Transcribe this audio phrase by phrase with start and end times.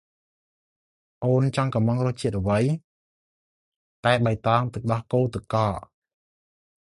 [1.23, 2.59] «អូន ចង់កុម្ម៉ងរសជាតិអី?»
[4.05, 5.75] «តែបៃតងទឹកដោះគោទឹកកក។»